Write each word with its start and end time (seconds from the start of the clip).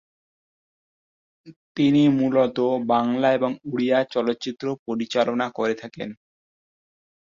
তিনি 1.77 2.01
মূলত 2.17 2.57
বাংলা 2.87 3.27
এবং 3.33 3.51
ওড়িয়া 3.65 3.99
চলচ্চিত্র 4.13 4.65
পরিচালনা 4.87 5.47
করে 5.55 5.75
থাকেন। 5.75 6.09